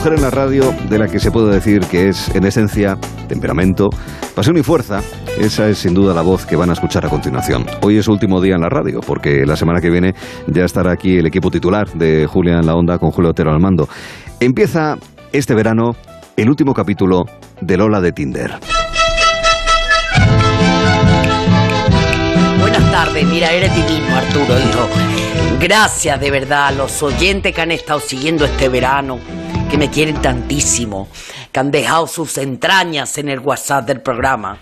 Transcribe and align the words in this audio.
mujer 0.00 0.14
en 0.14 0.22
la 0.22 0.30
radio 0.30 0.74
de 0.88 0.98
la 0.98 1.08
que 1.08 1.20
se 1.20 1.30
puede 1.30 1.52
decir 1.52 1.80
que 1.80 2.08
es, 2.08 2.34
en 2.34 2.46
esencia, 2.46 2.96
temperamento, 3.28 3.90
pasión 4.34 4.56
y 4.56 4.62
fuerza. 4.62 5.02
Esa 5.38 5.68
es 5.68 5.76
sin 5.76 5.92
duda 5.92 6.14
la 6.14 6.22
voz 6.22 6.46
que 6.46 6.56
van 6.56 6.70
a 6.70 6.72
escuchar 6.72 7.04
a 7.04 7.10
continuación. 7.10 7.66
Hoy 7.82 7.98
es 7.98 8.06
su 8.06 8.12
último 8.12 8.40
día 8.40 8.54
en 8.54 8.62
la 8.62 8.70
radio, 8.70 9.00
porque 9.06 9.44
la 9.44 9.56
semana 9.56 9.78
que 9.78 9.90
viene 9.90 10.14
ya 10.46 10.64
estará 10.64 10.92
aquí 10.92 11.18
el 11.18 11.26
equipo 11.26 11.50
titular 11.50 11.86
de 11.92 12.26
Julia 12.26 12.60
en 12.60 12.66
la 12.66 12.76
Onda 12.76 12.98
con 12.98 13.10
Julio 13.10 13.32
Otero 13.32 13.52
al 13.52 13.60
mando. 13.60 13.90
Empieza 14.40 14.96
este 15.32 15.54
verano 15.54 15.90
el 16.34 16.48
último 16.48 16.72
capítulo 16.72 17.24
de 17.60 17.76
Lola 17.76 18.00
de 18.00 18.12
Tinder. 18.12 18.52
Buenas 22.58 22.90
tardes, 22.90 23.26
mira, 23.26 23.52
eres 23.52 23.74
divino, 23.74 24.16
Arturo, 24.16 24.58
hijo. 24.58 24.88
Gracias 25.60 26.18
de 26.18 26.30
verdad 26.30 26.68
a 26.68 26.72
los 26.72 27.02
oyentes 27.02 27.54
que 27.54 27.60
han 27.60 27.70
estado 27.70 28.00
siguiendo 28.00 28.46
este 28.46 28.70
verano, 28.70 29.18
que 29.70 29.78
me 29.78 29.88
quieren 29.88 30.20
tantísimo, 30.20 31.08
que 31.52 31.60
han 31.60 31.70
dejado 31.70 32.08
sus 32.08 32.36
entrañas 32.38 33.16
en 33.18 33.28
el 33.28 33.38
WhatsApp 33.38 33.86
del 33.86 34.00
programa. 34.00 34.58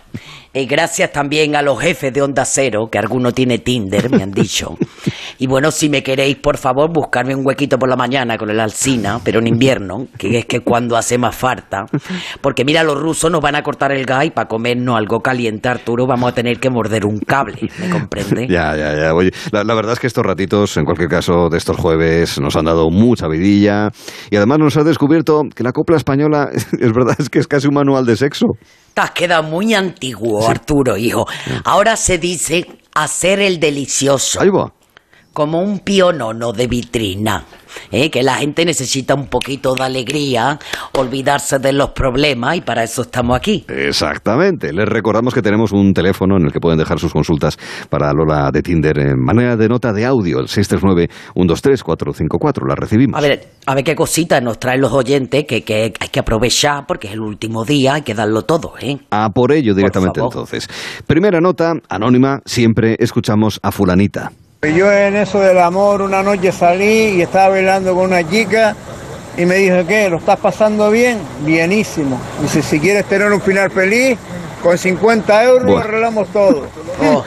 Y 0.52 0.66
gracias 0.66 1.12
también 1.12 1.56
a 1.56 1.62
los 1.62 1.80
jefes 1.80 2.12
de 2.12 2.20
Onda 2.20 2.44
Cero, 2.44 2.90
que 2.90 2.98
alguno 2.98 3.32
tiene 3.32 3.58
Tinder, 3.58 4.10
me 4.10 4.22
han 4.22 4.32
dicho. 4.32 4.76
Y 5.40 5.46
bueno, 5.46 5.70
si 5.70 5.88
me 5.88 6.02
queréis, 6.02 6.36
por 6.36 6.56
favor, 6.56 6.92
buscarme 6.92 7.34
un 7.34 7.46
huequito 7.46 7.78
por 7.78 7.88
la 7.88 7.96
mañana 7.96 8.36
con 8.36 8.50
el 8.50 8.58
alcina, 8.58 9.20
pero 9.22 9.38
en 9.38 9.46
invierno, 9.46 10.08
que 10.18 10.38
es 10.38 10.46
que 10.46 10.60
cuando 10.60 10.96
hace 10.96 11.16
más 11.16 11.36
falta. 11.36 11.86
Porque 12.40 12.64
mira, 12.64 12.82
los 12.82 13.00
rusos 13.00 13.30
nos 13.30 13.40
van 13.40 13.54
a 13.54 13.62
cortar 13.62 13.92
el 13.92 14.04
gas 14.04 14.26
y 14.26 14.30
para 14.30 14.48
comernos 14.48 14.96
algo 14.96 15.20
caliente, 15.20 15.68
Arturo, 15.68 16.06
vamos 16.06 16.32
a 16.32 16.34
tener 16.34 16.58
que 16.58 16.70
morder 16.70 17.06
un 17.06 17.20
cable, 17.20 17.70
¿me 17.78 17.88
comprende? 17.88 18.46
Ya, 18.58 18.74
ya, 18.76 18.96
ya. 18.96 19.14
Oye, 19.14 19.30
la, 19.52 19.62
la 19.62 19.74
verdad 19.74 19.92
es 19.92 20.00
que 20.00 20.06
estos 20.06 20.24
ratitos, 20.24 20.76
en 20.76 20.84
cualquier 20.84 21.08
caso, 21.08 21.48
de 21.50 21.58
estos 21.58 21.76
jueves, 21.76 22.40
nos 22.40 22.56
han 22.56 22.64
dado 22.64 22.90
mucha 22.90 23.28
vidilla. 23.28 23.90
Y 24.30 24.36
además 24.36 24.58
nos 24.58 24.76
ha 24.76 24.84
descubierto 24.84 25.42
que 25.54 25.62
la 25.62 25.72
copla 25.72 25.96
española, 25.96 26.48
es 26.54 26.92
verdad, 26.92 27.14
es 27.18 27.28
que 27.28 27.38
es 27.38 27.46
casi 27.46 27.68
un 27.68 27.74
manual 27.74 28.06
de 28.06 28.16
sexo. 28.16 28.46
Te 28.94 29.00
has 29.02 29.10
quedado 29.12 29.44
muy 29.44 29.74
antiguo, 29.74 30.48
Arturo, 30.48 30.96
hijo. 30.96 31.26
Ahora 31.64 31.96
se 31.96 32.18
dice 32.18 32.66
hacer 32.94 33.40
el 33.40 33.60
delicioso. 33.60 34.40
Ahí 34.40 34.48
va. 34.48 34.72
Como 35.38 35.60
un 35.60 35.78
pionono 35.78 36.52
de 36.52 36.66
vitrina, 36.66 37.44
¿eh? 37.92 38.10
que 38.10 38.24
la 38.24 38.38
gente 38.38 38.64
necesita 38.64 39.14
un 39.14 39.28
poquito 39.28 39.76
de 39.76 39.84
alegría, 39.84 40.58
olvidarse 40.94 41.60
de 41.60 41.72
los 41.72 41.90
problemas 41.90 42.56
y 42.56 42.62
para 42.62 42.82
eso 42.82 43.02
estamos 43.02 43.36
aquí. 43.36 43.64
Exactamente. 43.68 44.72
Les 44.72 44.88
recordamos 44.88 45.32
que 45.32 45.40
tenemos 45.40 45.70
un 45.70 45.94
teléfono 45.94 46.38
en 46.38 46.46
el 46.46 46.52
que 46.52 46.58
pueden 46.58 46.76
dejar 46.76 46.98
sus 46.98 47.12
consultas 47.12 47.56
para 47.88 48.12
Lola 48.12 48.50
de 48.52 48.62
Tinder 48.62 48.98
en 48.98 49.20
manera 49.20 49.54
de 49.54 49.68
nota 49.68 49.92
de 49.92 50.04
audio, 50.04 50.40
el 50.40 50.48
639-123-454. 50.48 52.68
La 52.68 52.74
recibimos. 52.74 53.16
A 53.16 53.22
ver, 53.22 53.50
a 53.64 53.76
ver 53.76 53.84
qué 53.84 53.94
cositas 53.94 54.42
nos 54.42 54.58
traen 54.58 54.80
los 54.80 54.92
oyentes 54.92 55.44
que, 55.44 55.62
que 55.62 55.94
hay 56.00 56.08
que 56.08 56.18
aprovechar 56.18 56.84
porque 56.88 57.06
es 57.06 57.12
el 57.12 57.20
último 57.20 57.64
día, 57.64 57.94
hay 57.94 58.02
que 58.02 58.14
darlo 58.14 58.42
todo, 58.42 58.72
¿eh? 58.80 58.98
A 59.12 59.30
por 59.30 59.52
ello 59.52 59.72
directamente 59.72 60.18
entonces. 60.18 60.68
Primera 61.06 61.40
nota, 61.40 61.74
anónima, 61.88 62.40
siempre 62.44 62.96
escuchamos 62.98 63.60
a 63.62 63.70
fulanita. 63.70 64.32
Yo 64.62 64.90
en 64.90 65.14
eso 65.14 65.38
del 65.38 65.56
amor 65.58 66.02
una 66.02 66.20
noche 66.20 66.50
salí 66.50 67.16
y 67.16 67.22
estaba 67.22 67.50
bailando 67.50 67.94
con 67.94 68.06
una 68.06 68.28
chica 68.28 68.74
y 69.36 69.46
me 69.46 69.54
dijo, 69.54 69.86
¿qué? 69.86 70.10
¿Lo 70.10 70.16
estás 70.18 70.40
pasando 70.40 70.90
bien? 70.90 71.20
Bienísimo. 71.44 72.20
Dice, 72.42 72.60
si 72.60 72.80
quieres 72.80 73.04
tener 73.04 73.30
un 73.30 73.40
final 73.40 73.70
feliz, 73.70 74.18
con 74.60 74.76
50 74.76 75.44
euros 75.44 75.64
Buah. 75.64 75.82
arreglamos 75.84 76.28
todo. 76.32 76.66
Oh, 77.00 77.24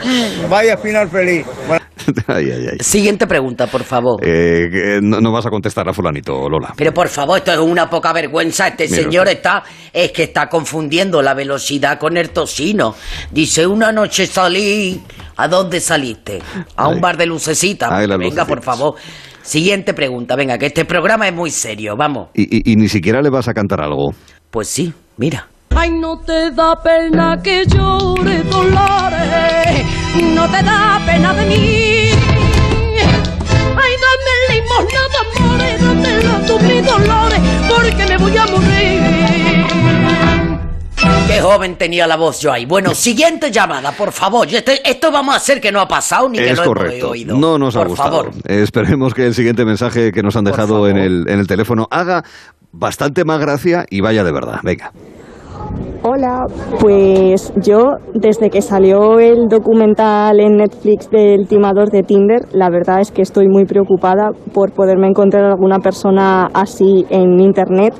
vaya 0.50 0.76
final 0.76 1.08
feliz. 1.08 1.46
Bueno, 1.66 1.82
ay, 2.26 2.50
ay, 2.50 2.66
ay. 2.72 2.78
Siguiente 2.80 3.26
pregunta, 3.26 3.66
por 3.66 3.82
favor. 3.84 4.20
Eh, 4.22 5.00
no, 5.00 5.18
no 5.22 5.32
vas 5.32 5.46
a 5.46 5.48
contestar 5.48 5.88
a 5.88 5.94
fulanito, 5.94 6.50
Lola. 6.50 6.74
Pero 6.76 6.92
por 6.92 7.08
favor, 7.08 7.38
esto 7.38 7.50
es 7.52 7.58
una 7.58 7.88
poca 7.88 8.12
vergüenza. 8.12 8.68
Este 8.68 8.84
Mira 8.88 8.96
señor 9.04 9.22
usted. 9.26 9.36
está, 9.38 9.62
es 9.90 10.12
que 10.12 10.24
está 10.24 10.50
confundiendo 10.50 11.22
la 11.22 11.32
velocidad 11.32 11.98
con 11.98 12.18
el 12.18 12.28
tocino. 12.28 12.94
Dice, 13.30 13.66
una 13.66 13.90
noche 13.90 14.26
salí. 14.26 15.00
¿A 15.36 15.48
dónde 15.48 15.80
saliste? 15.80 16.40
A 16.76 16.88
un 16.88 16.94
Ay. 16.96 17.00
bar 17.00 17.16
de 17.16 17.26
lucecitas. 17.26 17.90
Ay, 17.90 18.06
Venga, 18.06 18.44
por 18.44 18.62
favor. 18.62 18.94
Siguiente 19.42 19.92
pregunta. 19.94 20.36
Venga, 20.36 20.56
que 20.58 20.66
este 20.66 20.84
programa 20.84 21.26
es 21.26 21.34
muy 21.34 21.50
serio. 21.50 21.96
Vamos. 21.96 22.28
Y, 22.34 22.42
y- 22.58 22.72
y 22.72 22.76
ni 22.76 22.88
siquiera 22.88 23.20
le 23.22 23.30
vas 23.30 23.48
a 23.48 23.54
cantar 23.54 23.80
algo. 23.80 24.14
Pues 24.50 24.68
sí, 24.68 24.92
mira. 25.16 25.48
Ay, 25.74 25.90
no 25.90 26.18
te 26.20 26.50
da 26.50 26.80
pena 26.82 27.40
que 27.42 27.64
llore 27.66 28.42
Dolores, 28.42 29.86
no 30.34 30.46
te 30.50 30.62
da 30.62 31.00
pena 31.06 31.32
de 31.32 31.46
mí. 31.46 32.10
Ay, 33.74 33.92
dame 34.04 34.54
limosna 34.54 35.00
de 35.08 35.40
amores, 35.40 35.80
dámela 35.80 36.46
tú, 36.46 36.58
mi 36.60 36.80
Dolores, 36.82 37.40
porque 37.68 38.06
me 38.06 38.16
voy 38.18 38.36
a 38.36 38.46
morir. 38.46 39.51
Qué 41.26 41.40
joven 41.40 41.76
tenía 41.76 42.06
la 42.06 42.16
voz 42.16 42.40
yo 42.40 42.52
ahí. 42.52 42.66
Bueno, 42.66 42.94
siguiente 42.94 43.50
llamada, 43.50 43.92
por 43.92 44.12
favor. 44.12 44.46
Este- 44.48 44.80
esto 44.88 45.10
vamos 45.10 45.34
a 45.34 45.36
hacer 45.38 45.60
que 45.60 45.72
no 45.72 45.80
ha 45.80 45.88
pasado 45.88 46.28
ni 46.28 46.38
que 46.38 46.50
es 46.50 46.56
no 46.56 46.64
hemos 46.64 46.74
correcto. 46.76 47.10
oído. 47.10 47.36
No 47.36 47.58
nos 47.58 47.74
ha 47.76 47.80
por 47.80 47.88
gustado. 47.88 48.16
favor. 48.24 48.30
Esperemos 48.44 49.14
que 49.14 49.26
el 49.26 49.34
siguiente 49.34 49.64
mensaje 49.64 50.12
que 50.12 50.22
nos 50.22 50.36
han 50.36 50.44
dejado 50.44 50.88
en 50.88 50.98
el, 50.98 51.24
en 51.28 51.38
el 51.38 51.46
teléfono 51.46 51.86
haga 51.90 52.22
bastante 52.72 53.24
más 53.24 53.40
gracia 53.40 53.84
y 53.88 54.00
vaya 54.02 54.24
de 54.24 54.32
verdad. 54.32 54.56
Venga. 54.62 54.92
Hola, 56.04 56.44
pues 56.80 57.52
yo 57.64 57.84
desde 58.14 58.50
que 58.50 58.60
salió 58.60 59.20
el 59.20 59.46
documental 59.48 60.40
en 60.40 60.56
Netflix 60.56 61.08
del 61.08 61.46
timador 61.46 61.90
de 61.90 62.02
Tinder, 62.02 62.40
la 62.52 62.68
verdad 62.70 63.00
es 63.00 63.12
que 63.12 63.22
estoy 63.22 63.46
muy 63.48 63.64
preocupada 63.64 64.30
por 64.52 64.72
poderme 64.72 65.06
encontrar 65.06 65.44
alguna 65.44 65.78
persona 65.78 66.48
así 66.52 67.06
en 67.08 67.38
Internet. 67.40 67.94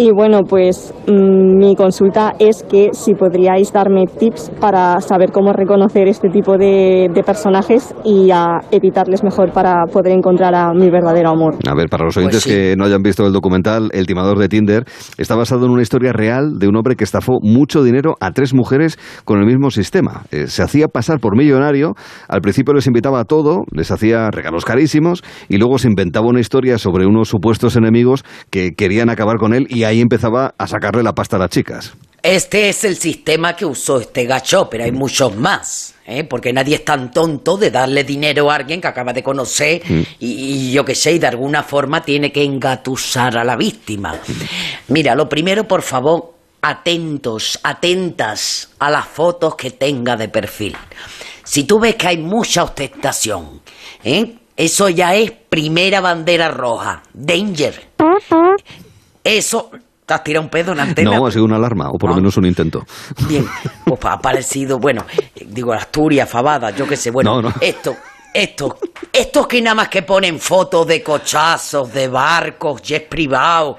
Y 0.00 0.12
bueno, 0.12 0.44
pues 0.48 0.94
mm, 1.06 1.58
mi 1.58 1.76
consulta 1.76 2.32
es 2.38 2.62
que 2.62 2.88
si 2.94 3.12
podríais 3.12 3.70
darme 3.70 4.06
tips 4.06 4.50
para 4.58 4.98
saber 5.02 5.30
cómo 5.30 5.52
reconocer 5.52 6.08
este 6.08 6.30
tipo 6.30 6.56
de, 6.56 7.08
de 7.12 7.22
personajes 7.22 7.94
y 8.02 8.30
a 8.30 8.60
evitarles 8.70 9.22
mejor 9.22 9.52
para 9.52 9.84
poder 9.92 10.14
encontrar 10.14 10.54
a 10.54 10.72
mi 10.72 10.88
verdadero 10.88 11.28
amor. 11.28 11.56
A 11.68 11.74
ver, 11.74 11.90
para 11.90 12.06
los 12.06 12.16
oyentes 12.16 12.44
Pues 12.44 12.44
sí. 12.44 12.58
que 12.58 12.76
no 12.78 12.86
hayan 12.86 13.02
visto 13.02 13.26
el 13.26 13.34
documental, 13.34 13.90
El 13.92 14.06
timador 14.06 14.38
de 14.38 14.48
Tinder 14.48 14.84
está 15.18 15.36
basado 15.36 15.66
en 15.66 15.72
una 15.72 15.82
historia 15.82 16.14
real 16.14 16.58
de 16.58 16.66
un 16.66 16.76
hombre 16.76 16.96
que 16.96 17.04
estafó 17.04 17.34
mucho 17.42 17.82
dinero 17.82 18.14
a 18.20 18.30
tres 18.30 18.54
mujeres 18.54 18.98
con 19.26 19.38
el 19.38 19.44
mismo 19.44 19.70
sistema. 19.70 20.22
Eh, 20.30 20.46
se 20.46 20.62
hacía 20.62 20.88
pasar 20.88 21.20
por 21.20 21.36
millonario, 21.36 21.92
al 22.26 22.40
principio 22.40 22.72
les 22.72 22.86
invitaba 22.86 23.20
a 23.20 23.24
todo, 23.24 23.64
les 23.70 23.90
hacía 23.90 24.30
regalos 24.30 24.64
carísimos 24.64 25.22
y 25.50 25.58
luego 25.58 25.76
se 25.76 25.88
inventaba 25.88 26.26
una 26.26 26.40
historia 26.40 26.78
sobre 26.78 27.04
unos 27.04 27.28
supuestos 27.28 27.76
enemigos 27.76 28.24
que 28.48 28.70
querían 28.70 29.10
acabar 29.10 29.36
con 29.36 29.52
él 29.52 29.66
y 29.68 29.89
ahí 29.90 30.00
empezaba 30.00 30.54
a 30.56 30.66
sacarle 30.66 31.02
la 31.02 31.14
pasta 31.14 31.36
a 31.36 31.38
las 31.40 31.50
chicas. 31.50 31.92
Este 32.22 32.68
es 32.68 32.84
el 32.84 32.96
sistema 32.96 33.56
que 33.56 33.64
usó 33.64 33.98
este 33.98 34.24
gacho, 34.24 34.68
pero 34.68 34.84
hay 34.84 34.92
muchos 34.92 35.34
más. 35.36 35.94
¿eh? 36.06 36.24
Porque 36.24 36.52
nadie 36.52 36.76
es 36.76 36.84
tan 36.84 37.10
tonto 37.10 37.56
de 37.56 37.70
darle 37.70 38.04
dinero 38.04 38.50
a 38.50 38.56
alguien 38.56 38.80
que 38.80 38.88
acaba 38.88 39.12
de 39.12 39.22
conocer 39.22 39.82
y, 39.88 40.06
y 40.20 40.72
yo 40.72 40.84
que 40.84 40.94
sé, 40.94 41.12
y 41.12 41.18
de 41.18 41.28
alguna 41.28 41.62
forma 41.62 42.02
tiene 42.02 42.30
que 42.30 42.44
engatusar 42.44 43.38
a 43.38 43.44
la 43.44 43.56
víctima. 43.56 44.14
Mira, 44.88 45.14
lo 45.14 45.28
primero, 45.28 45.66
por 45.66 45.82
favor, 45.82 46.34
atentos, 46.60 47.58
atentas 47.62 48.70
a 48.78 48.90
las 48.90 49.06
fotos 49.06 49.54
que 49.54 49.70
tenga 49.70 50.16
de 50.16 50.28
perfil. 50.28 50.76
Si 51.42 51.64
tú 51.64 51.80
ves 51.80 51.96
que 51.96 52.08
hay 52.08 52.18
mucha 52.18 52.64
ostentación, 52.64 53.62
¿eh? 54.04 54.36
eso 54.56 54.88
ya 54.88 55.14
es 55.14 55.30
primera 55.30 56.00
bandera 56.00 56.50
roja. 56.50 57.02
Danger. 57.14 57.88
Eso. 59.24 59.70
¿Te 60.06 60.14
has 60.14 60.24
tirado 60.24 60.42
un 60.42 60.50
pedo 60.50 60.72
en 60.72 60.78
la 60.78 60.82
antena? 60.84 61.10
No, 61.16 61.24
ha 61.26 61.30
sido 61.30 61.44
una 61.44 61.54
alarma, 61.54 61.88
o 61.90 61.96
por 61.96 62.10
lo 62.10 62.14
Ah. 62.14 62.16
menos 62.18 62.36
un 62.36 62.44
intento. 62.46 62.84
Bien, 63.28 63.46
pues 63.84 64.00
ha 64.06 64.18
parecido, 64.18 64.78
bueno, 64.80 65.04
digo 65.46 65.72
Asturias, 65.72 66.28
Fabada, 66.28 66.70
yo 66.70 66.84
qué 66.88 66.96
sé, 66.96 67.12
bueno, 67.12 67.36
No, 67.40 67.48
no. 67.50 67.54
esto, 67.60 67.94
esto, 68.34 68.76
estos 69.12 69.46
que 69.46 69.62
nada 69.62 69.76
más 69.76 69.88
que 69.88 70.02
ponen 70.02 70.40
fotos 70.40 70.84
de 70.88 71.00
cochazos, 71.00 71.92
de 71.92 72.08
barcos, 72.08 72.82
jets 72.82 73.06
privados, 73.08 73.76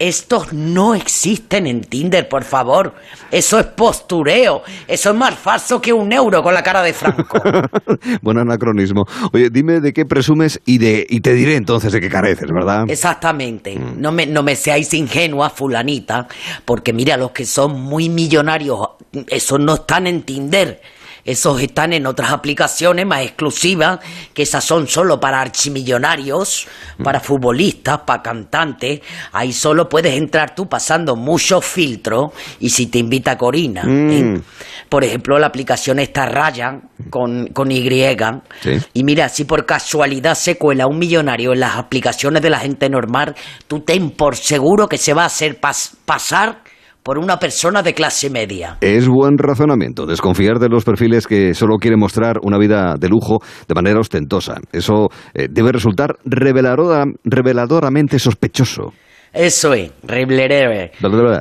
estos 0.00 0.54
no 0.54 0.94
existen 0.94 1.66
en 1.66 1.82
Tinder, 1.82 2.26
por 2.26 2.42
favor. 2.42 2.94
Eso 3.30 3.58
es 3.60 3.66
postureo, 3.66 4.62
eso 4.88 5.10
es 5.10 5.16
más 5.16 5.34
falso 5.34 5.80
que 5.80 5.92
un 5.92 6.10
euro 6.10 6.42
con 6.42 6.54
la 6.54 6.62
cara 6.62 6.82
de 6.82 6.94
Franco. 6.94 7.40
Buen 8.22 8.38
anacronismo. 8.38 9.06
Oye, 9.32 9.50
dime 9.50 9.80
de 9.80 9.92
qué 9.92 10.06
presumes 10.06 10.58
y, 10.64 10.78
de, 10.78 11.06
y 11.08 11.20
te 11.20 11.34
diré 11.34 11.56
entonces 11.56 11.92
de 11.92 12.00
qué 12.00 12.08
careces, 12.08 12.50
¿verdad? 12.50 12.88
Exactamente. 12.88 13.78
Mm. 13.78 14.00
No 14.00 14.10
me, 14.10 14.24
no 14.24 14.42
me 14.42 14.56
seáis 14.56 14.94
ingenua, 14.94 15.50
fulanita, 15.50 16.26
porque 16.64 16.94
mira, 16.94 17.18
los 17.18 17.32
que 17.32 17.44
son 17.44 17.78
muy 17.78 18.08
millonarios, 18.08 18.88
esos 19.28 19.60
no 19.60 19.74
están 19.74 20.06
en 20.06 20.22
Tinder. 20.22 20.80
Esos 21.24 21.60
están 21.60 21.92
en 21.92 22.06
otras 22.06 22.30
aplicaciones 22.32 23.06
más 23.06 23.22
exclusivas, 23.22 24.00
que 24.34 24.42
esas 24.42 24.64
son 24.64 24.88
solo 24.88 25.18
para 25.20 25.40
archimillonarios, 25.40 26.66
Mm. 26.98 27.02
para 27.02 27.20
futbolistas, 27.20 28.00
para 28.06 28.22
cantantes. 28.22 29.00
Ahí 29.32 29.52
solo 29.52 29.88
puedes 29.88 30.14
entrar 30.14 30.54
tú 30.54 30.68
pasando 30.68 31.16
muchos 31.16 31.64
filtros 31.64 32.32
y 32.60 32.70
si 32.70 32.86
te 32.86 32.98
invita 32.98 33.36
Corina. 33.36 33.82
¿eh? 33.82 33.86
Mm. 34.24 34.42
Por 34.88 35.04
ejemplo, 35.04 35.38
la 35.38 35.46
aplicación 35.46 35.98
esta 35.98 36.26
Ryan, 36.26 36.82
con, 37.10 37.46
con 37.48 37.70
Y. 37.70 37.80
Sí. 38.62 38.78
Y 38.94 39.04
mira, 39.04 39.28
si 39.28 39.44
por 39.44 39.64
casualidad 39.66 40.34
se 40.34 40.56
cuela 40.56 40.86
un 40.86 40.98
millonario 40.98 41.52
en 41.52 41.60
las 41.60 41.76
aplicaciones 41.76 42.42
de 42.42 42.50
la 42.50 42.58
gente 42.58 42.88
normal, 42.88 43.34
tú 43.68 43.80
ten 43.80 44.10
por 44.10 44.36
seguro 44.36 44.88
que 44.88 44.98
se 44.98 45.14
va 45.14 45.22
a 45.22 45.26
hacer 45.26 45.60
pas- 45.60 45.92
pasar 46.04 46.62
por 47.02 47.18
una 47.18 47.38
persona 47.38 47.82
de 47.82 47.94
clase 47.94 48.30
media. 48.30 48.76
Es 48.80 49.08
buen 49.08 49.38
razonamiento 49.38 50.06
desconfiar 50.06 50.58
de 50.58 50.68
los 50.68 50.84
perfiles 50.84 51.26
que 51.26 51.54
solo 51.54 51.76
quieren 51.78 51.98
mostrar 51.98 52.36
una 52.42 52.58
vida 52.58 52.94
de 52.98 53.08
lujo 53.08 53.38
de 53.66 53.74
manera 53.74 54.00
ostentosa. 54.00 54.56
Eso 54.72 55.08
eh, 55.34 55.48
debe 55.50 55.72
resultar 55.72 56.16
reveladora- 56.24 57.06
reveladoramente 57.24 58.18
sospechoso. 58.18 58.92
Eso 59.32 59.74
es. 59.74 59.92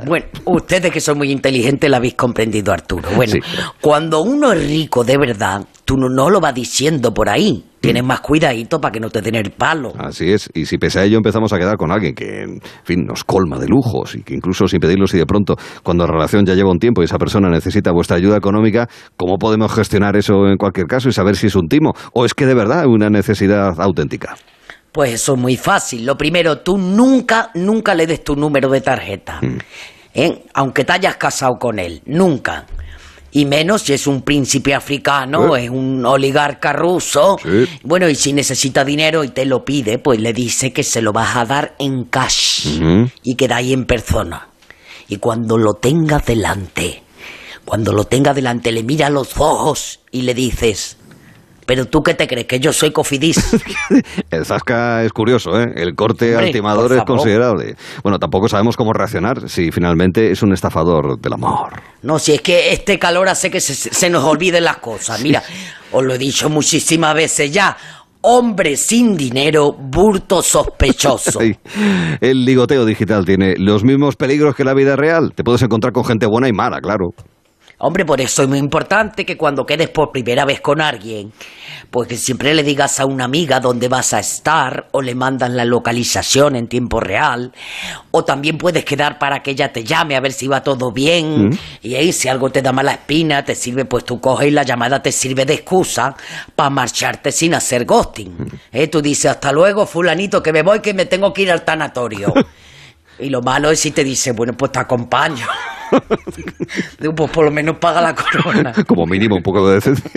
Bueno, 0.06 0.26
ustedes 0.46 0.92
que 0.92 1.00
son 1.02 1.18
muy 1.18 1.32
inteligentes 1.32 1.90
lo 1.90 1.96
habéis 1.98 2.14
comprendido, 2.14 2.72
Arturo. 2.72 3.10
Bueno, 3.16 3.34
Sí. 3.34 3.40
cuando 3.82 4.22
uno 4.22 4.52
es 4.54 4.68
rico 4.68 5.04
de 5.04 5.18
verdad, 5.18 5.62
tú 5.90 5.98
no, 5.98 6.08
no 6.08 6.30
lo 6.30 6.40
vas 6.40 6.54
diciendo 6.54 7.12
por 7.12 7.30
ahí. 7.30 7.64
Mm. 7.66 7.80
Tienes 7.82 8.04
más 8.04 8.20
cuidadito 8.20 8.80
para 8.80 8.92
que 8.92 9.00
no 9.00 9.10
te 9.10 9.24
den 9.24 9.34
el 9.34 9.50
palo. 9.50 9.92
Así 9.98 10.32
es, 10.32 10.48
y 10.54 10.68
si 10.68 10.78
pese 10.78 11.00
a 11.00 11.04
ello 11.04 11.18
empezamos 11.18 11.52
a 11.52 11.58
quedar 11.58 11.78
con 11.78 11.92
alguien 11.92 12.14
que, 12.14 12.44
en 12.44 12.62
fin, 12.84 13.06
nos 13.08 13.24
colma 13.24 13.58
de 13.58 13.68
lujos 13.68 14.14
y 14.14 14.22
que 14.22 14.36
incluso 14.36 14.68
sin 14.68 14.80
pedirlo, 14.80 15.08
si 15.08 15.18
de 15.18 15.26
pronto, 15.26 15.56
cuando 15.82 16.06
la 16.06 16.14
relación 16.14 16.46
ya 16.46 16.54
lleva 16.54 16.70
un 16.70 16.78
tiempo 16.78 17.02
y 17.02 17.06
esa 17.06 17.18
persona 17.18 17.50
necesita 17.50 17.92
vuestra 17.92 18.18
ayuda 18.18 18.38
económica, 18.38 18.88
¿cómo 19.18 19.38
podemos 19.40 19.74
gestionar 19.74 20.16
eso 20.16 20.46
en 20.46 20.58
cualquier 20.58 20.86
caso 20.86 21.10
y 21.10 21.12
saber 21.12 21.36
si 21.36 21.48
es 21.48 21.56
un 21.56 21.68
timo 21.68 21.94
o 22.14 22.24
es 22.24 22.36
que 22.36 22.46
de 22.46 22.54
verdad 22.54 22.82
hay 22.82 22.88
una 22.88 23.10
necesidad 23.10 23.82
auténtica? 23.82 24.36
Pues 24.92 25.14
eso 25.14 25.34
es 25.34 25.40
muy 25.40 25.58
fácil. 25.58 26.06
Lo 26.06 26.16
primero, 26.16 26.60
tú 26.60 26.78
nunca, 26.78 27.50
nunca 27.56 27.96
le 27.96 28.06
des 28.06 28.24
tu 28.24 28.36
número 28.36 28.70
de 28.70 28.82
tarjeta. 28.82 29.40
Mm. 29.42 29.58
¿Eh? 30.14 30.44
Aunque 30.54 30.84
te 30.84 30.94
hayas 30.94 31.16
casado 31.16 31.54
con 31.60 31.80
él. 31.80 32.04
Nunca. 32.06 32.68
Y 33.32 33.46
menos 33.46 33.84
si 33.84 33.94
es 33.94 34.08
un 34.08 34.22
príncipe 34.22 34.74
africano, 34.74 35.56
¿Eh? 35.56 35.66
es 35.66 35.70
un 35.70 36.06
oligarca 36.06 36.74
ruso. 36.74 37.38
Sí. 37.42 37.68
Bueno, 37.84 38.10
y 38.10 38.16
si 38.16 38.34
necesita 38.34 38.84
dinero 38.84 39.24
y 39.24 39.30
te 39.30 39.46
lo 39.46 39.64
pide, 39.64 40.00
pues 40.00 40.20
le 40.20 40.34
dice 40.34 40.74
que 40.74 40.84
se 40.84 41.02
lo 41.02 41.14
vas 41.14 41.36
a 41.36 41.46
dar 41.46 41.76
en 41.80 42.06
cash. 42.06 42.80
Y 43.24 43.36
que 43.36 43.48
da 43.48 43.58
ahí 43.58 43.74
en 43.74 43.86
persona. 43.86 44.50
Y 45.08 45.18
cuando 45.18 45.58
lo 45.58 45.74
tenga 45.74 46.20
delante, 46.20 47.04
cuando 47.66 47.94
lo 47.94 48.06
tenga 48.06 48.34
delante, 48.34 48.72
le 48.72 48.84
mira 48.84 49.08
a 49.08 49.12
los 49.12 49.38
ojos 49.38 50.00
y 50.12 50.24
le 50.24 50.34
dices, 50.34 50.98
pero 51.70 51.86
tú 51.86 52.02
qué 52.02 52.16
te 52.16 52.28
crees, 52.28 52.48
que 52.48 52.60
yo 52.60 52.74
soy 52.74 52.90
cofidis. 52.90 53.38
El 54.32 54.44
Zasca 54.44 55.04
es 55.04 55.14
curioso, 55.14 55.52
¿eh? 55.62 55.72
El 55.76 55.94
corte 55.94 56.32
Hombre, 56.32 56.48
al 56.48 56.52
timador 56.52 56.92
es 56.94 57.04
considerable. 57.04 57.76
Bueno, 58.02 58.18
tampoco 58.18 58.50
sabemos 58.50 58.76
cómo 58.76 58.92
reaccionar 58.92 59.48
si 59.48 59.70
finalmente 59.70 60.32
es 60.32 60.42
un 60.42 60.52
estafador 60.52 61.20
del 61.22 61.34
amor. 61.34 61.80
No, 62.02 62.18
si 62.18 62.34
es 62.34 62.42
que 62.42 62.74
este 62.74 62.98
calor 62.98 63.30
hace 63.30 63.52
que 63.52 63.62
se, 63.62 63.76
se 63.76 64.10
nos 64.10 64.24
olviden 64.24 64.64
las 64.64 64.78
cosas. 64.78 65.22
Mira, 65.22 65.44
os 65.92 66.04
lo 66.04 66.16
he 66.16 66.18
dicho 66.18 66.50
muchísimas 66.50 67.14
veces 67.14 67.52
ya. 67.52 67.78
Hombre 68.22 68.76
sin 68.76 69.16
dinero, 69.16 69.72
burto 69.72 70.42
sospechoso. 70.42 71.40
El 72.20 72.46
ligoteo 72.46 72.84
digital 72.84 73.26
tiene 73.26 73.54
los 73.60 73.84
mismos 73.84 74.16
peligros 74.16 74.56
que 74.56 74.64
la 74.64 74.74
vida 74.74 74.96
real. 74.96 75.34
Te 75.36 75.44
puedes 75.44 75.62
encontrar 75.62 75.94
con 75.94 76.04
gente 76.04 76.26
buena 76.26 76.48
y 76.48 76.52
mala, 76.52 76.82
claro. 76.82 77.12
Hombre, 77.82 78.04
por 78.04 78.20
eso 78.20 78.44
es 78.44 78.50
muy 78.50 78.58
importante 78.58 79.26
que 79.26 79.38
cuando 79.38 79.66
quedes 79.66 79.90
por 79.90 80.12
primera 80.12 80.44
vez 80.44 80.60
con 80.60 80.82
alguien, 80.82 81.32
pues 81.90 82.10
que 82.10 82.18
siempre 82.18 82.54
le 82.54 82.62
digas 82.62 83.00
a 83.00 83.06
una 83.06 83.24
amiga 83.24 83.62
dónde 83.62 83.88
vas 83.88 84.14
a 84.14 84.20
estar, 84.20 84.90
o 84.92 85.02
le 85.02 85.16
mandas 85.16 85.50
la 85.52 85.64
localización 85.64 86.58
en 86.58 86.68
tiempo 86.68 87.00
real, 87.00 87.54
o 88.12 88.26
también 88.26 88.58
puedes 88.58 88.84
quedar 88.84 89.18
para 89.18 89.42
que 89.42 89.52
ella 89.52 89.72
te 89.72 89.86
llame 89.86 90.18
a 90.18 90.20
ver 90.20 90.34
si 90.34 90.50
va 90.50 90.62
todo 90.62 90.92
bien, 90.92 91.58
y 91.82 91.96
ahí 91.96 92.12
si 92.12 92.28
algo 92.28 92.50
te 92.50 92.62
da 92.62 92.74
mala 92.74 92.92
espina, 92.92 93.46
te 93.46 93.56
sirve, 93.56 93.86
pues 93.86 94.04
tú 94.04 94.20
coges 94.20 94.50
y 94.50 94.52
la 94.52 94.64
llamada 94.64 95.02
te 95.02 95.14
sirve 95.14 95.46
de 95.46 95.54
excusa 95.54 96.18
para 96.54 96.70
marcharte 96.70 97.32
sin 97.32 97.54
hacer 97.54 97.86
ghosting. 97.86 98.60
¿Eh? 98.74 98.88
Tú 98.88 99.02
dices, 99.02 99.32
hasta 99.32 99.54
luego, 99.54 99.86
fulanito, 99.86 100.44
que 100.44 100.52
me 100.52 100.64
voy, 100.64 100.82
que 100.82 100.94
me 100.94 101.06
tengo 101.06 101.32
que 101.32 101.44
ir 101.44 101.52
al 101.52 101.64
tanatorio. 101.64 102.34
Y 103.22 103.30
lo 103.30 103.42
malo 103.42 103.70
es 103.70 103.82
si 103.82 103.92
te 103.92 104.06
dice, 104.06 104.32
bueno, 104.32 104.54
pues 104.54 104.72
te 104.72 104.80
acompaño. 104.80 105.46
Pues 107.16 107.32
por 107.32 107.46
lo 107.46 107.52
menos 107.52 107.78
paga 107.80 108.02
la 108.02 108.14
corona. 108.14 108.74
Como 108.88 109.06
mínimo 109.06 109.36
un 109.36 109.42
poco 109.42 109.68
de 109.68 109.76
decencia. 109.76 110.12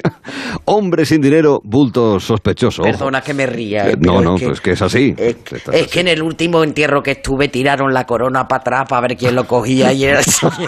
Hombre 0.66 1.04
sin 1.06 1.20
dinero, 1.20 1.60
bulto 1.64 2.20
sospechoso. 2.20 2.82
ojo. 2.82 2.90
Perdona 2.90 3.20
que 3.20 3.32
me 3.34 3.46
ría. 3.46 3.88
Eh, 3.90 3.96
no, 3.98 4.20
no, 4.20 4.36
que- 4.36 4.46
pues 4.46 4.60
que 4.60 4.72
es 4.72 4.82
así. 4.82 5.14
Es, 5.16 5.36
es 5.46 5.52
es 5.52 5.68
así. 5.68 5.86
que 5.86 6.00
en 6.00 6.08
el 6.08 6.22
último 6.22 6.62
entierro 6.62 7.02
que 7.02 7.12
estuve 7.12 7.48
tiraron 7.48 7.92
la 7.94 8.04
corona 8.04 8.46
para 8.46 8.60
atrás 8.60 8.84
para 8.88 9.02
ver 9.08 9.16
quién 9.16 9.34
lo 9.34 9.44
cogía 9.46 9.92
y 9.92 10.04
era 10.04 10.18
el 10.18 10.24
siguiente. 10.24 10.66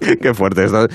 Qué 0.20 0.34
fuerte 0.34 0.64
esto. 0.64 0.86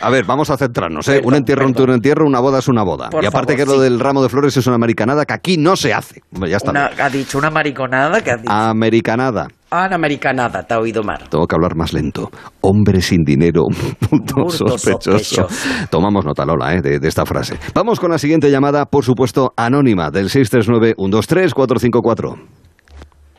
A 0.00 0.10
ver, 0.10 0.24
vamos 0.24 0.50
a 0.50 0.56
centrarnos. 0.56 1.06
¿eh? 1.08 1.12
Perdón, 1.14 1.28
un 1.28 1.34
entierro 1.36 1.68
es 1.68 1.76
un 1.78 1.90
entierro, 1.90 2.26
una 2.26 2.40
boda 2.40 2.58
es 2.58 2.68
una 2.68 2.82
boda. 2.82 3.10
Por 3.10 3.22
y 3.22 3.26
aparte 3.26 3.52
favor, 3.54 3.66
que 3.66 3.70
lo 3.76 3.78
sí. 3.84 3.90
del 3.90 4.00
ramo 4.00 4.22
de 4.22 4.28
flores 4.28 4.56
es 4.56 4.66
una 4.66 4.76
americanada 4.76 5.24
que 5.24 5.34
aquí 5.34 5.56
no 5.56 5.76
se 5.76 5.92
hace. 5.94 6.22
Ya 6.46 6.56
está. 6.56 6.70
Una- 6.70 6.90
ha 6.98 7.10
dicho 7.10 7.38
una 7.38 7.50
mariconada 7.50 8.20
que 8.22 8.30
ha 8.30 8.36
dicho. 8.36 8.50
Americanada. 8.52 9.48
Americanada, 9.70 10.62
te 10.62 10.74
ha 10.74 10.80
oído 10.80 11.02
mal. 11.02 11.28
Tengo 11.28 11.46
que 11.46 11.54
hablar 11.54 11.76
más 11.76 11.92
lento. 11.92 12.30
Hombre 12.60 13.00
sin 13.00 13.22
dinero, 13.24 13.64
sospechoso. 14.48 14.68
sospechoso. 14.68 15.46
Tomamos 15.90 16.24
nota, 16.24 16.44
Lola, 16.44 16.74
¿eh? 16.74 16.80
de, 16.80 16.98
de 16.98 17.08
esta 17.08 17.24
frase. 17.26 17.56
Vamos 17.74 18.00
con 18.00 18.10
la 18.10 18.18
siguiente 18.18 18.50
llamada, 18.50 18.86
por 18.86 19.04
supuesto, 19.04 19.52
anónima, 19.56 20.10
del 20.10 20.28
639-123-454. 20.30 22.36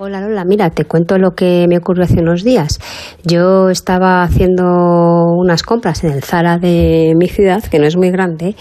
Hola 0.02 0.22
Lola, 0.22 0.46
mira, 0.46 0.70
te 0.70 0.86
cuento 0.86 1.18
lo 1.18 1.32
que 1.32 1.66
me 1.68 1.78
ocurrió 1.78 2.06
hace 2.06 2.22
unos 2.22 2.46
días. 2.46 2.80
Yo 3.26 3.70
estaba 3.70 4.24
haciendo 4.24 4.64
unas 5.36 5.62
compras 5.62 6.06
en 6.06 6.14
el 6.14 6.24
Zara 6.24 6.58
de 6.58 7.16
mi 7.18 7.28
ciudad, 7.28 7.62
que 7.64 7.80
no 7.80 7.86
es 7.86 7.98
muy 7.98 8.10
grande, 8.10 8.56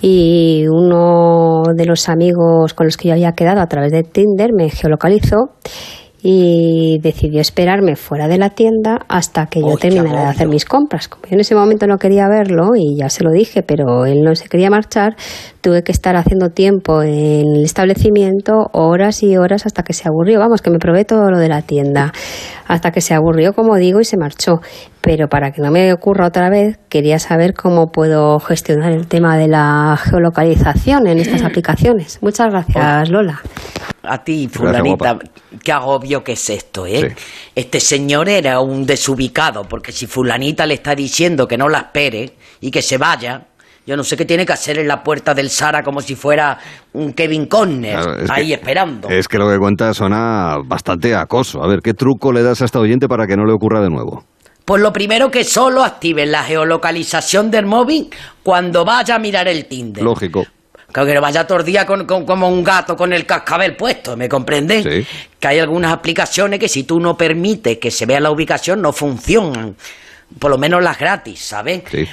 y 0.00 0.64
uno 0.68 1.62
de 1.76 1.86
los 1.86 2.08
amigos 2.08 2.74
con 2.74 2.86
los 2.86 2.96
que 2.96 3.06
yo 3.06 3.14
había 3.14 3.30
quedado 3.30 3.60
a 3.60 3.68
través 3.68 3.92
de 3.92 4.02
Tinder 4.02 4.50
me 4.52 4.70
geolocalizó 4.70 5.50
y 6.22 7.00
decidió 7.00 7.40
esperarme 7.40 7.96
fuera 7.96 8.28
de 8.28 8.38
la 8.38 8.50
tienda 8.50 9.00
hasta 9.08 9.46
que 9.46 9.60
yo 9.60 9.70
¡Ay, 9.70 9.76
qué 9.80 9.88
terminara 9.90 10.22
de 10.22 10.28
hacer 10.28 10.48
mis 10.48 10.64
compras. 10.64 11.08
Como 11.08 11.24
yo 11.24 11.34
en 11.34 11.40
ese 11.40 11.54
momento 11.56 11.86
no 11.88 11.98
quería 11.98 12.28
verlo 12.28 12.76
y 12.76 12.96
ya 12.96 13.08
se 13.08 13.24
lo 13.24 13.30
dije, 13.32 13.62
pero 13.62 14.06
él 14.06 14.22
no 14.22 14.34
se 14.36 14.48
quería 14.48 14.70
marchar, 14.70 15.16
tuve 15.62 15.82
que 15.82 15.92
estar 15.92 16.16
haciendo 16.16 16.50
tiempo 16.50 17.02
en 17.02 17.56
el 17.56 17.64
establecimiento, 17.64 18.68
horas 18.72 19.22
y 19.22 19.36
horas 19.36 19.64
hasta 19.64 19.82
que 19.82 19.92
se 19.92 20.08
aburrió. 20.08 20.40
Vamos, 20.40 20.60
que 20.60 20.70
me 20.70 20.78
probé 20.78 21.04
todo 21.04 21.30
lo 21.30 21.38
de 21.38 21.48
la 21.48 21.62
tienda, 21.62 22.12
hasta 22.66 22.90
que 22.90 23.00
se 23.00 23.14
aburrió, 23.14 23.54
como 23.54 23.76
digo, 23.76 24.00
y 24.00 24.04
se 24.04 24.18
marchó. 24.18 24.60
Pero 25.00 25.28
para 25.28 25.52
que 25.52 25.62
no 25.62 25.70
me 25.70 25.92
ocurra 25.92 26.26
otra 26.26 26.50
vez, 26.50 26.78
quería 26.88 27.18
saber 27.18 27.54
cómo 27.54 27.90
puedo 27.90 28.38
gestionar 28.40 28.92
el 28.92 29.06
tema 29.06 29.38
de 29.38 29.48
la 29.48 29.96
geolocalización 29.96 31.06
en 31.06 31.18
estas 31.18 31.42
aplicaciones. 31.44 32.18
Muchas 32.20 32.50
gracias, 32.50 33.08
Lola. 33.08 33.40
A 34.04 34.24
ti, 34.24 34.48
fulanita, 34.48 35.16
qué 35.62 35.70
agobio 35.70 36.24
que 36.24 36.32
es 36.32 36.50
esto, 36.50 36.86
¿eh? 36.86 37.14
Sí. 37.16 37.24
Este 37.54 37.78
señor 37.78 38.28
era 38.28 38.58
un 38.60 38.84
desubicado, 38.84 39.62
porque 39.62 39.92
si 39.92 40.08
fulanita 40.08 40.66
le 40.66 40.74
está 40.74 40.96
diciendo 40.96 41.46
que 41.46 41.56
no 41.56 41.68
la 41.68 41.78
espere 41.78 42.32
y 42.60 42.72
que 42.72 42.82
se 42.82 42.98
vaya, 42.98 43.46
yo 43.86 43.96
no 43.96 44.04
sé 44.04 44.16
qué 44.16 44.24
tiene 44.24 44.46
que 44.46 44.52
hacer 44.52 44.78
en 44.78 44.86
la 44.88 45.02
puerta 45.02 45.34
del 45.34 45.50
Sara 45.50 45.82
como 45.82 46.00
si 46.00 46.14
fuera 46.14 46.58
un 46.92 47.12
Kevin 47.12 47.46
Conner, 47.46 47.94
Claro, 47.96 48.16
es 48.18 48.30
ahí 48.30 48.48
que- 48.48 48.54
esperando. 48.54 49.08
Es 49.08 49.26
que 49.28 49.38
lo 49.38 49.48
que 49.50 49.58
cuenta 49.58 49.92
suena 49.94 50.56
bastante 50.64 51.14
acoso. 51.14 51.62
A 51.62 51.66
ver, 51.68 51.80
¿qué 51.82 51.94
truco 51.94 52.32
le 52.32 52.42
das 52.42 52.62
a 52.62 52.64
esta 52.64 52.78
oyente 52.78 53.08
para 53.08 53.26
que 53.26 53.36
no 53.36 53.44
le 53.44 53.52
ocurra 53.52 53.80
de 53.80 53.90
nuevo? 53.90 54.24
Pues 54.64 54.80
lo 54.80 54.92
primero 54.92 55.30
que 55.30 55.42
solo 55.42 55.82
activen 55.82 56.30
la 56.30 56.44
geolocalización 56.44 57.50
del 57.50 57.66
móvil 57.66 58.10
cuando 58.44 58.84
vaya 58.84 59.16
a 59.16 59.18
mirar 59.18 59.48
el 59.48 59.66
Tinder. 59.66 60.04
Lógico. 60.04 60.44
Claro, 60.92 61.08
que 61.08 61.14
no 61.14 61.20
vaya 61.22 61.46
todo 61.46 61.58
el 61.58 61.64
día 61.64 61.84
con, 61.86 62.06
con- 62.06 62.24
como 62.26 62.48
un 62.48 62.62
gato 62.62 62.94
con 62.94 63.12
el 63.12 63.24
cascabel 63.26 63.74
puesto, 63.76 64.16
¿me 64.16 64.28
comprendes? 64.28 64.84
Sí. 64.84 65.06
Que 65.40 65.48
hay 65.48 65.58
algunas 65.58 65.90
aplicaciones 65.92 66.60
que 66.60 66.68
si 66.68 66.84
tú 66.84 67.00
no 67.00 67.16
permites 67.16 67.78
que 67.78 67.90
se 67.90 68.04
vea 68.06 68.20
la 68.20 68.30
ubicación 68.30 68.80
no 68.82 68.92
funcionan. 68.92 69.74
Por 70.38 70.50
lo 70.50 70.58
menos 70.58 70.82
las 70.82 70.98
gratis, 70.98 71.40
¿sabes? 71.40 71.82
Sí. 71.90 72.06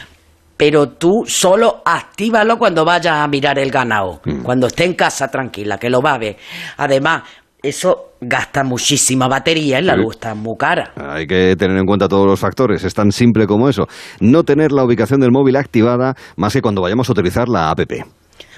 Pero 0.60 0.90
tú 0.90 1.24
solo 1.26 1.82
actívalo 1.86 2.58
cuando 2.58 2.84
vayas 2.84 3.16
a 3.16 3.28
mirar 3.30 3.58
el 3.58 3.72
ganado. 3.72 4.20
Mm. 4.26 4.42
Cuando 4.42 4.68
esté 4.68 4.84
en 4.84 4.94
casa 4.94 5.30
tranquila, 5.30 5.78
que 5.78 5.90
lo 5.90 6.02
va 6.02 6.16
a 6.16 6.18
ver. 6.18 6.36
Además, 6.76 7.24
eso 7.64 8.16
gasta 8.20 8.66
muchísima 8.66 9.30
batería 9.30 9.80
y 9.80 9.84
la 9.84 9.96
luz 9.96 10.16
está 10.16 10.36
muy 10.36 10.58
cara. 10.58 10.92
Hay 10.98 11.26
que 11.28 11.56
tener 11.58 11.78
en 11.78 11.86
cuenta 11.86 12.10
todos 12.10 12.28
los 12.28 12.38
factores. 12.38 12.84
Es 12.84 12.94
tan 12.94 13.14
simple 13.14 13.48
como 13.48 13.70
eso. 13.70 13.88
No 14.20 14.44
tener 14.44 14.74
la 14.74 14.84
ubicación 14.84 15.22
del 15.22 15.32
móvil 15.32 15.56
activada 15.56 16.14
más 16.36 16.52
que 16.52 16.62
cuando 16.62 16.82
vayamos 16.82 17.08
a 17.08 17.14
utilizar 17.14 17.48
la 17.48 17.70
app. 17.70 17.80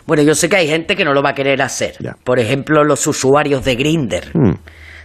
Bueno, 0.07 0.23
yo 0.23 0.33
sé 0.33 0.49
que 0.49 0.55
hay 0.55 0.67
gente 0.67 0.95
que 0.95 1.05
no 1.05 1.13
lo 1.13 1.21
va 1.21 1.29
a 1.29 1.35
querer 1.35 1.61
hacer. 1.61 1.97
Ya. 1.99 2.15
Por 2.23 2.39
ejemplo, 2.39 2.83
los 2.83 3.05
usuarios 3.05 3.63
de 3.63 3.75
Grinder. 3.75 4.31
Hmm. 4.33 4.55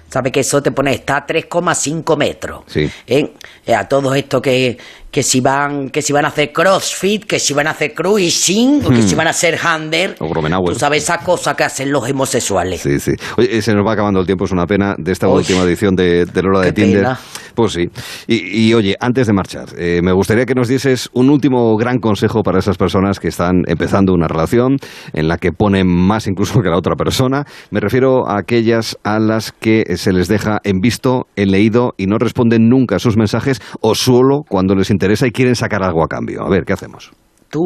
¿Sabe 0.09 0.31
que 0.31 0.41
eso 0.41 0.63
te 0.63 0.71
pone, 0.71 0.93
está 0.93 1.17
a 1.17 1.27
3,5 1.27 2.17
metros? 2.17 2.63
Sí. 2.69 2.89
¿Eh? 3.07 3.33
Eh, 3.67 3.75
A 3.75 3.89
todos 3.89 4.15
estos 4.17 4.41
que, 4.41 4.79
que 5.17 5.23
si 5.23 5.41
van, 5.41 5.89
que 5.89 6.03
si 6.03 6.13
van 6.13 6.27
a 6.27 6.29
hacer 6.29 6.53
crossfit, 6.53 7.25
que 7.25 7.39
si 7.39 7.55
van 7.55 7.67
a 7.69 7.71
hacer 7.71 7.95
cruising, 7.95 8.85
o 8.85 8.91
que 8.91 9.01
si 9.01 9.15
van 9.15 9.27
a 9.27 9.31
hacer 9.31 9.59
hander. 9.65 10.15
O 10.21 10.29
Gromenauer. 10.29 10.75
Tú 10.75 10.79
sabes 10.79 11.05
esa 11.05 11.17
cosa 11.21 11.55
que 11.55 11.65
hacen 11.65 11.91
los 11.91 12.07
homosexuales. 12.07 12.83
Sí, 12.83 13.01
sí. 13.01 13.13
Oye, 13.39 13.63
se 13.63 13.73
nos 13.73 13.87
va 13.87 13.95
acabando 13.95 14.21
el 14.21 14.27
tiempo, 14.27 14.45
es 14.45 14.53
una 14.53 14.67
pena 14.67 14.95
de 14.99 15.13
esta 15.13 15.27
última 15.27 15.63
edición 15.63 15.97
de, 15.97 16.27
de 16.27 16.43
Lola 16.43 16.61
de 16.61 16.73
Tinder. 16.73 17.03
pena. 17.03 17.19
Pues 17.55 17.73
sí. 17.73 17.87
Y, 18.27 18.69
y, 18.69 18.75
oye, 18.75 18.95
antes 19.01 19.27
de 19.27 19.33
marchar, 19.33 19.69
eh, 19.79 20.01
me 20.03 20.13
gustaría 20.13 20.45
que 20.45 20.55
nos 20.55 20.69
dieses 20.69 21.09
un 21.15 21.31
último 21.31 21.75
gran 21.79 21.97
consejo 21.97 22.43
para 22.43 22.59
esas 22.59 22.77
personas 22.77 23.19
que 23.19 23.29
están 23.29 23.63
empezando 23.67 24.13
una 24.13 24.29
relación 24.29 24.77
en 25.15 25.29
la 25.29 25.39
que 25.39 25.53
ponen 25.53 25.87
más 25.87 26.27
incluso 26.27 26.61
que 26.61 26.69
la 26.69 26.77
otra 26.77 26.95
persona. 26.97 27.45
Me 27.71 27.81
refiero 27.81 28.29
a 28.29 28.37
aquellas 28.37 28.99
a 29.03 29.19
las 29.19 29.53
que 29.53 29.97
se 29.97 30.13
les 30.13 30.29
deja 30.29 30.59
en 30.65 30.81
visto, 30.81 31.29
en 31.37 31.53
leído 31.53 31.95
y 31.97 32.05
no 32.05 32.19
responden 32.19 32.69
nunca 32.69 32.97
a 32.97 32.99
sus 32.99 33.17
mensajes 33.17 33.63
o 33.81 33.95
solo 33.95 34.43
cuando 34.47 34.75
les 34.75 34.91
interesa 34.91 35.06
y 35.27 35.31
quieren 35.31 35.55
sacar 35.55 35.83
algo 35.83 36.03
a 36.03 36.09
cambio. 36.09 36.43
A 36.43 36.49
ver, 36.49 36.65
¿qué 36.65 36.73
hacemos? 36.73 37.11
¿Tú, 37.49 37.63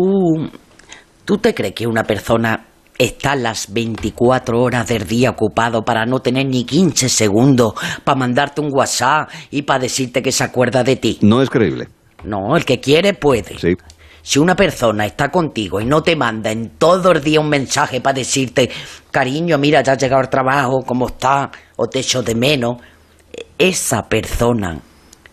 ¿Tú 1.25 1.39
te 1.39 1.55
crees 1.55 1.75
que 1.75 1.87
una 1.87 2.05
persona 2.05 2.67
está 2.99 3.35
las 3.35 3.73
24 3.73 4.61
horas 4.61 4.87
del 4.89 5.07
día 5.07 5.31
ocupado 5.31 5.83
para 5.83 6.05
no 6.05 6.21
tener 6.21 6.47
ni 6.47 6.65
15 6.65 7.09
segundos 7.09 7.73
para 8.05 8.19
mandarte 8.19 8.61
un 8.61 8.71
WhatsApp 8.73 9.31
y 9.51 9.63
para 9.63 9.81
decirte 9.81 10.23
que 10.23 10.33
se 10.33 10.45
acuerda 10.45 10.85
de 10.85 10.97
ti? 10.97 11.19
No 11.23 11.41
es 11.41 11.49
creíble. 11.49 11.89
No, 12.25 12.57
el 12.57 12.65
que 12.65 12.81
quiere 12.81 13.15
puede. 13.15 13.59
Sí. 13.59 13.75
Si 14.23 14.39
una 14.39 14.55
persona 14.55 15.07
está 15.07 15.31
contigo 15.31 15.81
y 15.81 15.87
no 15.87 16.03
te 16.03 16.15
manda 16.15 16.51
en 16.51 16.77
todo 16.77 17.13
el 17.13 17.23
día 17.23 17.41
un 17.41 17.49
mensaje 17.49 18.03
para 18.03 18.19
decirte, 18.19 18.69
cariño, 19.11 19.57
mira, 19.57 19.83
ya 19.83 19.93
has 19.93 19.99
llegado 19.99 20.21
al 20.21 20.29
trabajo, 20.29 20.83
¿cómo 20.87 21.07
está? 21.07 21.51
O 21.77 21.87
te 21.87 22.01
echo 22.01 22.23
de 22.23 22.35
menos, 22.35 22.77
esa 23.57 24.03
persona 24.03 24.79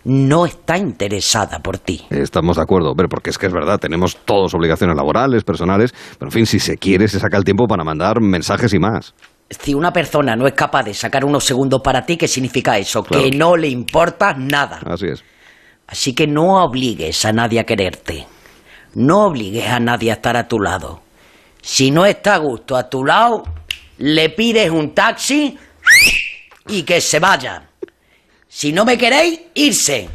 no 0.07 0.45
está 0.45 0.77
interesada 0.77 1.59
por 1.59 1.79
ti. 1.79 2.05
Estamos 2.09 2.55
de 2.55 2.63
acuerdo, 2.63 2.93
pero 2.95 3.09
porque 3.09 3.29
es 3.29 3.37
que 3.37 3.47
es 3.47 3.51
verdad, 3.51 3.77
tenemos 3.77 4.15
todos 4.23 4.53
obligaciones 4.53 4.95
laborales, 4.95 5.43
personales, 5.43 5.93
pero 6.17 6.29
en 6.29 6.31
fin, 6.31 6.45
si 6.45 6.59
se 6.59 6.77
quiere, 6.77 7.09
se 7.09 7.19
saca 7.19 7.35
el 7.35 7.43
tiempo 7.43 7.67
para 7.67 7.83
mandar 7.83 8.21
mensajes 8.21 8.73
y 8.73 8.79
más. 8.79 9.13
Si 9.49 9.73
una 9.73 9.91
persona 9.91 10.37
no 10.37 10.47
es 10.47 10.53
capaz 10.53 10.83
de 10.83 10.93
sacar 10.93 11.25
unos 11.25 11.43
segundos 11.43 11.81
para 11.83 12.05
ti, 12.05 12.15
¿qué 12.15 12.29
significa 12.29 12.77
eso? 12.77 13.03
Claro. 13.03 13.21
Que 13.21 13.31
no 13.31 13.57
le 13.57 13.67
importa 13.67 14.33
nada. 14.33 14.79
Así 14.85 15.07
es. 15.07 15.23
Así 15.87 16.13
que 16.13 16.25
no 16.25 16.63
obligues 16.63 17.25
a 17.25 17.33
nadie 17.33 17.59
a 17.59 17.65
quererte. 17.65 18.27
No 18.95 19.25
obligues 19.25 19.67
a 19.67 19.81
nadie 19.81 20.11
a 20.11 20.15
estar 20.15 20.37
a 20.37 20.47
tu 20.47 20.59
lado. 20.59 21.01
Si 21.61 21.91
no 21.91 22.05
está 22.05 22.35
a 22.35 22.37
gusto 22.37 22.77
a 22.77 22.89
tu 22.89 23.03
lado, 23.03 23.43
le 23.97 24.29
pides 24.29 24.69
un 24.69 24.93
taxi 24.93 25.57
y 26.69 26.83
que 26.83 27.01
se 27.01 27.19
vaya. 27.19 27.66
Si 28.57 28.73
no 28.73 28.85
me 28.85 28.97
queréis, 28.97 29.39
irse. 29.53 30.09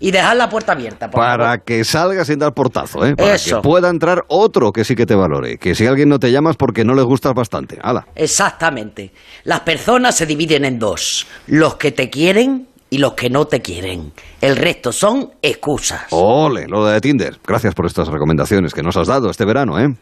Y 0.00 0.10
dejar 0.10 0.36
la 0.36 0.48
puerta 0.48 0.72
abierta. 0.72 1.08
por 1.08 1.20
Para 1.20 1.44
favor. 1.44 1.62
que 1.64 1.84
salga 1.84 2.24
sin 2.24 2.40
dar 2.40 2.52
portazo, 2.52 3.06
¿eh? 3.06 3.14
Para 3.14 3.36
Eso. 3.36 3.58
que 3.58 3.62
pueda 3.62 3.88
entrar 3.88 4.24
otro 4.26 4.72
que 4.72 4.82
sí 4.84 4.96
que 4.96 5.06
te 5.06 5.14
valore. 5.14 5.56
Que 5.56 5.76
si 5.76 5.86
alguien 5.86 6.08
no 6.08 6.18
te 6.18 6.32
llamas 6.32 6.56
porque 6.56 6.84
no 6.84 6.94
le 6.94 7.02
gustas 7.02 7.32
bastante. 7.32 7.78
¡Hala! 7.80 8.04
Exactamente. 8.16 9.12
Las 9.44 9.60
personas 9.60 10.16
se 10.16 10.26
dividen 10.26 10.64
en 10.64 10.80
dos. 10.80 11.28
Los 11.46 11.76
que 11.76 11.92
te 11.92 12.10
quieren 12.10 12.66
y 12.90 12.98
los 12.98 13.12
que 13.14 13.30
no 13.30 13.44
te 13.44 13.62
quieren. 13.62 14.12
El 14.40 14.56
resto 14.56 14.90
son 14.90 15.30
excusas. 15.40 16.06
¡Ole! 16.10 16.66
Lo 16.66 16.84
de 16.86 17.00
Tinder. 17.00 17.38
Gracias 17.46 17.72
por 17.72 17.86
estas 17.86 18.08
recomendaciones 18.08 18.74
que 18.74 18.82
nos 18.82 18.96
has 18.96 19.06
dado 19.06 19.30
este 19.30 19.44
verano, 19.44 19.78
¿eh? 19.78 19.94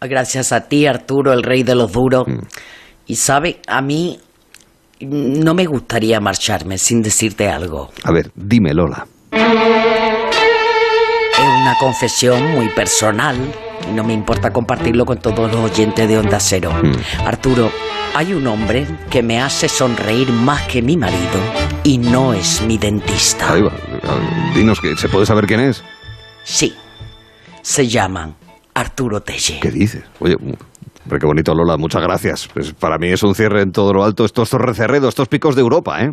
Gracias 0.00 0.52
a 0.52 0.62
ti, 0.68 0.86
Arturo, 0.86 1.34
el 1.34 1.42
rey 1.42 1.64
de 1.64 1.74
los 1.74 1.92
duros. 1.92 2.26
Y 3.06 3.16
sabe, 3.16 3.60
a 3.68 3.82
mí 3.82 4.20
no 5.00 5.54
me 5.54 5.66
gustaría 5.66 6.20
marcharme 6.20 6.78
sin 6.78 7.02
decirte 7.02 7.48
algo. 7.48 7.90
A 8.04 8.12
ver, 8.12 8.30
dime, 8.34 8.72
Lola. 8.74 9.06
Es 11.32 11.38
una 11.38 11.76
confesión 11.78 12.52
muy 12.52 12.68
personal 12.70 13.36
y 13.88 13.92
no 13.94 14.04
me 14.04 14.12
importa 14.12 14.52
compartirlo 14.52 15.04
con 15.04 15.18
todos 15.18 15.52
los 15.52 15.70
oyentes 15.70 16.08
de 16.08 16.18
Onda 16.18 16.40
Cero. 16.40 16.72
Arturo, 17.24 17.70
hay 18.14 18.32
un 18.32 18.46
hombre 18.46 18.86
que 19.10 19.22
me 19.22 19.40
hace 19.40 19.68
sonreír 19.68 20.30
más 20.30 20.62
que 20.62 20.80
mi 20.80 20.96
marido 20.96 21.40
y 21.84 21.98
no 21.98 22.32
es 22.32 22.62
mi 22.62 22.78
dentista. 22.78 23.52
Ahí 23.52 23.62
va. 23.62 23.72
Dinos 24.54 24.80
que 24.80 24.96
se 24.96 25.08
puede 25.08 25.26
saber 25.26 25.46
quién 25.46 25.60
es. 25.60 25.82
Sí, 26.44 26.74
se 27.62 27.86
llama 27.86 28.32
Arturo 28.72 29.20
Telle. 29.20 29.60
¿Qué 29.60 29.70
dices? 29.70 30.04
Oye, 30.20 30.36
hombre, 31.06 31.20
qué 31.20 31.26
bonito, 31.26 31.54
Lola. 31.54 31.76
Muchas 31.76 32.02
gracias. 32.02 32.48
Pues 32.52 32.72
para 32.72 32.98
mí 32.98 33.12
es 33.12 33.22
un 33.22 33.34
cierre 33.34 33.62
en 33.62 33.70
todo 33.70 33.92
lo 33.92 34.04
alto. 34.04 34.24
Estos 34.24 34.50
torrecerredos, 34.50 35.10
estos 35.10 35.28
picos 35.28 35.54
de 35.54 35.62
Europa, 35.62 36.02
¿eh? 36.02 36.10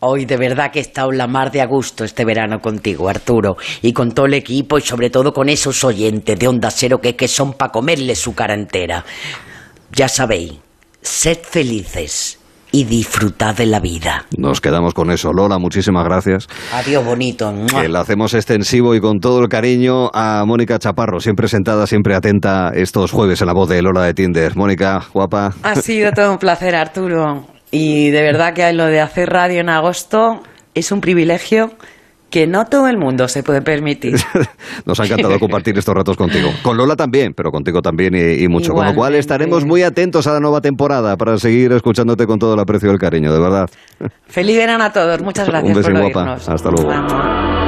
Hoy 0.00 0.26
de 0.26 0.36
verdad 0.36 0.70
que 0.70 0.80
he 0.80 0.82
estado 0.82 1.10
la 1.12 1.26
mar 1.26 1.50
de 1.50 1.62
a 1.62 1.68
este 2.04 2.24
verano 2.24 2.60
contigo, 2.60 3.08
Arturo, 3.08 3.56
y 3.80 3.92
con 3.92 4.12
todo 4.12 4.26
el 4.26 4.34
equipo 4.34 4.78
y 4.78 4.82
sobre 4.82 5.08
todo 5.08 5.32
con 5.32 5.48
esos 5.48 5.82
oyentes 5.82 6.38
de 6.38 6.46
Onda 6.46 6.70
Cero 6.70 7.00
que, 7.00 7.16
que 7.16 7.26
son 7.26 7.54
para 7.54 7.72
comerle 7.72 8.14
su 8.14 8.34
cara 8.34 8.54
entera. 8.54 9.04
Ya 9.92 10.08
sabéis, 10.08 10.52
sed 11.00 11.38
felices 11.42 12.38
y 12.74 12.82
disfrutad 12.82 13.54
de 13.54 13.66
la 13.66 13.78
vida. 13.78 14.26
Nos 14.36 14.60
quedamos 14.60 14.94
con 14.94 15.12
eso. 15.12 15.32
Lola, 15.32 15.58
muchísimas 15.58 16.04
gracias. 16.04 16.48
Adiós, 16.72 17.04
bonito. 17.04 17.54
Que 17.80 17.88
lo 17.88 18.00
hacemos 18.00 18.34
extensivo 18.34 18.96
y 18.96 19.00
con 19.00 19.20
todo 19.20 19.40
el 19.40 19.48
cariño 19.48 20.10
a 20.12 20.44
Mónica 20.44 20.80
Chaparro, 20.80 21.20
siempre 21.20 21.46
sentada, 21.46 21.86
siempre 21.86 22.16
atenta 22.16 22.72
estos 22.74 23.12
jueves 23.12 23.40
en 23.40 23.46
la 23.46 23.52
voz 23.52 23.68
de 23.68 23.80
Lola 23.80 24.02
de 24.02 24.12
Tinder. 24.12 24.56
Mónica, 24.56 25.04
guapa. 25.12 25.54
Ha 25.62 25.76
sido 25.76 26.10
todo 26.10 26.32
un 26.32 26.38
placer, 26.38 26.74
Arturo. 26.74 27.46
Y 27.70 28.10
de 28.10 28.22
verdad 28.22 28.54
que 28.54 28.72
lo 28.72 28.86
de 28.86 29.00
hacer 29.00 29.28
radio 29.28 29.60
en 29.60 29.68
agosto 29.68 30.42
es 30.74 30.90
un 30.90 31.00
privilegio 31.00 31.70
que 32.34 32.48
no 32.48 32.64
todo 32.64 32.88
el 32.88 32.98
mundo 32.98 33.28
se 33.28 33.44
puede 33.44 33.62
permitir. 33.62 34.16
Nos 34.86 34.98
ha 34.98 35.04
encantado 35.04 35.38
compartir 35.38 35.78
estos 35.78 35.94
ratos 35.94 36.16
contigo. 36.16 36.50
Con 36.64 36.76
Lola 36.76 36.96
también, 36.96 37.32
pero 37.32 37.52
contigo 37.52 37.80
también 37.80 38.12
y, 38.16 38.42
y 38.42 38.48
mucho. 38.48 38.72
Con 38.72 38.84
lo 38.84 38.92
cual 38.92 39.14
estaremos 39.14 39.64
muy 39.64 39.84
atentos 39.84 40.26
a 40.26 40.32
la 40.32 40.40
nueva 40.40 40.60
temporada 40.60 41.16
para 41.16 41.38
seguir 41.38 41.70
escuchándote 41.70 42.26
con 42.26 42.40
todo 42.40 42.54
el 42.54 42.58
aprecio 42.60 42.90
y 42.90 42.92
el 42.92 42.98
cariño, 42.98 43.32
de 43.32 43.38
verdad. 43.38 43.70
Feliz 44.26 44.56
verano 44.56 44.82
a 44.82 44.92
todos. 44.92 45.22
Muchas 45.22 45.48
gracias 45.48 45.76
Un 45.76 45.76
beso, 45.76 45.92
por 45.92 46.00
guapa. 46.00 46.20
oírnos. 46.22 46.48
Hasta 46.48 46.70
luego. 46.72 47.63